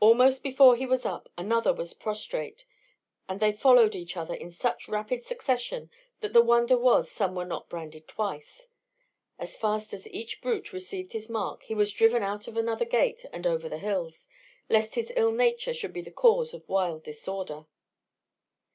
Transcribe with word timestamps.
Almost 0.00 0.42
before 0.42 0.74
he 0.74 0.86
was 0.86 1.04
up 1.04 1.28
another 1.36 1.70
was 1.70 1.92
prostrate; 1.92 2.64
and 3.28 3.40
they 3.40 3.52
followed 3.52 3.94
each 3.94 4.16
other 4.16 4.32
in 4.32 4.50
such 4.50 4.88
rapid 4.88 5.26
succession 5.26 5.90
that 6.20 6.32
the 6.32 6.40
wonder 6.40 6.78
was 6.78 7.10
some 7.10 7.34
were 7.34 7.44
not 7.44 7.68
branded 7.68 8.08
twice. 8.08 8.68
As 9.38 9.58
fast 9.58 9.92
as 9.92 10.08
each 10.08 10.40
brute 10.40 10.72
received 10.72 11.12
his 11.12 11.28
mark 11.28 11.64
he 11.64 11.74
was 11.74 11.92
driven 11.92 12.22
out 12.22 12.48
of 12.48 12.56
another 12.56 12.86
gate 12.86 13.26
and 13.34 13.46
over 13.46 13.68
the 13.68 13.76
hills, 13.76 14.26
lest 14.70 14.94
his 14.94 15.12
ill 15.14 15.30
nature 15.30 15.74
should 15.74 15.92
be 15.92 16.00
the 16.00 16.10
cause 16.10 16.54
of 16.54 16.66
wild 16.66 17.04
disorder. 17.04 17.66